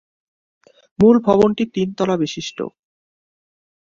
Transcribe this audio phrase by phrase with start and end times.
[0.99, 2.57] মূল ভবনটি তিন তলা বিশিষ্ট।